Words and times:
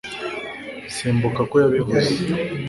Sinibuka 0.93 1.41
ko 1.49 1.55
yabivuze 1.63 2.11